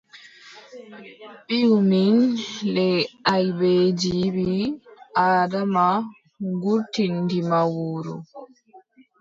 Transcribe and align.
Wiʼu 1.49 1.73
min 1.89 2.15
le 2.73 2.87
aybeeji 3.33 4.15
ɓii- 4.35 4.75
Aadama 5.25 5.85
gurtinɗi 6.61 7.39
ma 7.49 7.59
wuro. 7.75 8.15